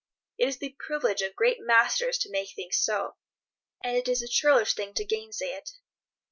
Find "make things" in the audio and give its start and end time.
2.31-2.75